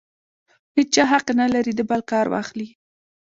هېچا 0.77 1.03
حق 1.11 1.27
نه 1.39 1.45
لري 1.53 1.73
د 1.75 1.81
بل 1.89 2.01
کار 2.11 2.25
واخلي. 2.33 2.67